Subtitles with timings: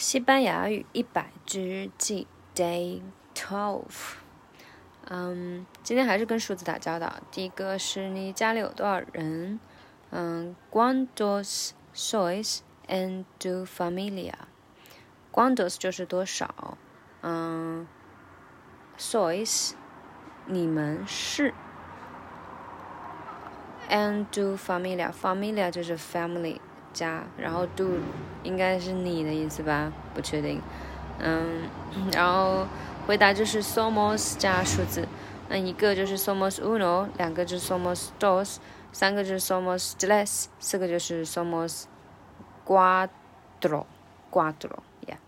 [0.00, 3.02] 西班牙语一百之日记 Day
[3.34, 4.14] Twelve。
[5.04, 7.16] 嗯，今天还是跟数字打交道。
[7.30, 9.60] 第一个是你家里有多少人？
[10.10, 16.78] 嗯，¿Cuántos sois en tu familia？¿Cuántos 就是多少？
[17.20, 17.86] 嗯
[18.98, 19.72] ，sois
[20.46, 21.52] 你们是。
[23.90, 26.58] En tu familia，familia 就是 family。
[26.92, 27.98] 加，然后 do
[28.42, 29.92] 应该是你的意思吧？
[30.14, 30.60] 不确定。
[31.18, 31.68] 嗯，
[32.12, 32.66] 然后
[33.06, 35.06] 回答就是 somos 加数字。
[35.48, 38.56] 那一个就是 somos uno，两个就是 somos dos，
[38.92, 41.84] 三个就是 somos tres，四个就是 somos
[42.64, 45.18] cuatro，cuatro，yeah。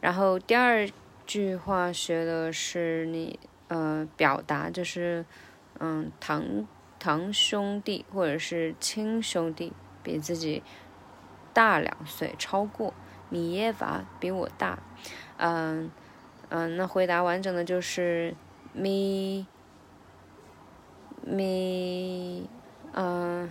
[0.00, 0.88] 然后第二
[1.26, 5.24] 句话学的是你呃表达就是
[5.80, 6.66] 嗯堂
[6.98, 10.62] 堂兄弟或者是亲兄弟比自己。
[11.52, 12.94] 大两岁，超过
[13.28, 14.78] 米耶娃比我大，
[15.36, 15.90] 嗯
[16.48, 18.34] 嗯，那回答完整的就是
[18.72, 19.46] 米
[21.22, 22.48] 米
[22.92, 23.50] 嗯，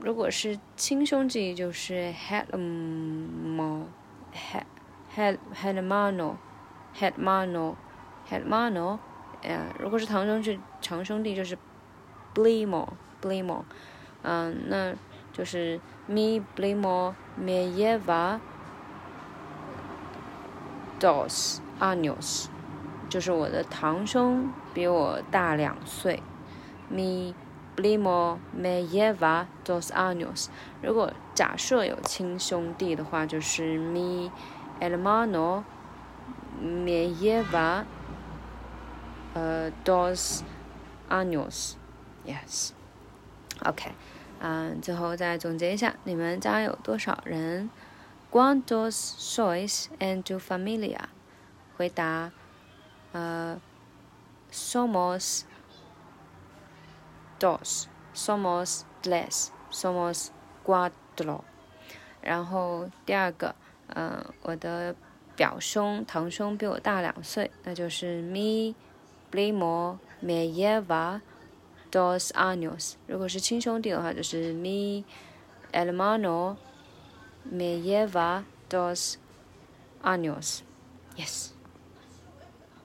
[0.00, 3.84] 如果是亲兄弟就是 hermano
[5.14, 6.36] her hermano
[6.94, 7.74] hermano
[8.28, 8.98] hermano，
[9.42, 11.56] 呃，如果是堂兄弟长兄弟就是
[12.34, 13.64] Blimo，Blimo。
[14.28, 14.92] 嗯，那
[15.32, 18.40] 就是 mi primo me lleva
[20.98, 22.46] dos años，
[23.08, 26.20] 就是我的堂兄比我大两岁。
[26.92, 27.34] mi
[27.76, 30.48] primo me lleva dos años。
[30.82, 34.32] 如果假设有亲兄弟的话，就是 mi
[34.80, 35.62] hermano
[36.60, 37.84] me lleva
[39.34, 40.40] 呃 dos
[41.08, 41.74] años。
[43.64, 43.92] OK，。
[44.40, 47.70] 嗯，最后再总结一下，你们家有多少人
[48.30, 51.00] ？¿Cuántos sois en tu familia？
[51.76, 52.32] 回答，
[53.12, 53.58] 呃
[54.52, 55.42] ，somos
[57.40, 60.28] dos，somos tres，somos
[60.64, 61.40] cuatro。
[62.20, 63.54] 然后第二个，
[63.94, 64.94] 嗯，我的
[65.34, 68.74] 表兄、堂兄比我大两岁，那就是 mi
[69.30, 71.20] primo me lleva。
[71.96, 75.02] Dos años，如果是亲兄弟的话，就是 mi
[75.72, 76.58] hermano
[77.42, 79.16] me lleva dos
[80.02, 80.60] años。
[81.16, 81.55] Yes。